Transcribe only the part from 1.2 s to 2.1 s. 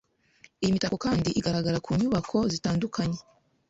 igaragara ku